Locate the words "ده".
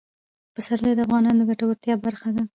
2.35-2.43